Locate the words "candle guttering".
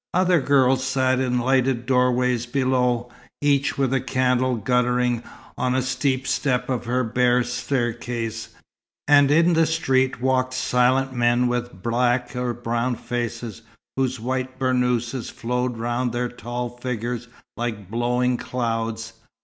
4.01-5.21